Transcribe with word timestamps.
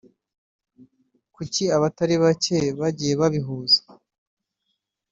Kuki 1.35 1.63
abatari 1.75 2.15
bake 2.23 2.57
bagiye 2.79 3.13
babihuza 3.21 3.79